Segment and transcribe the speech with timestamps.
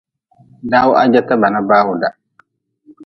[0.71, 2.09] Daw-ha jeta bana bawda.